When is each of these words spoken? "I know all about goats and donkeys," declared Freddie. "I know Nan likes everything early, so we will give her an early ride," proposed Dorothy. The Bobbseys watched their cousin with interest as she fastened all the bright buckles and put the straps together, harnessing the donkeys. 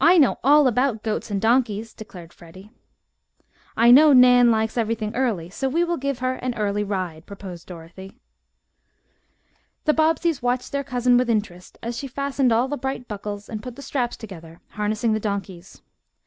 "I 0.00 0.16
know 0.16 0.38
all 0.42 0.66
about 0.66 1.02
goats 1.02 1.30
and 1.30 1.38
donkeys," 1.38 1.92
declared 1.92 2.32
Freddie. 2.32 2.70
"I 3.76 3.90
know 3.90 4.14
Nan 4.14 4.50
likes 4.50 4.78
everything 4.78 5.14
early, 5.14 5.50
so 5.50 5.68
we 5.68 5.84
will 5.84 5.98
give 5.98 6.20
her 6.20 6.36
an 6.36 6.54
early 6.54 6.82
ride," 6.82 7.26
proposed 7.26 7.66
Dorothy. 7.66 8.18
The 9.84 9.92
Bobbseys 9.92 10.40
watched 10.40 10.72
their 10.72 10.84
cousin 10.84 11.18
with 11.18 11.28
interest 11.28 11.76
as 11.82 11.98
she 11.98 12.08
fastened 12.08 12.50
all 12.50 12.66
the 12.66 12.78
bright 12.78 13.08
buckles 13.08 13.50
and 13.50 13.62
put 13.62 13.76
the 13.76 13.82
straps 13.82 14.16
together, 14.16 14.62
harnessing 14.70 15.12
the 15.12 15.20
donkeys. 15.20 15.82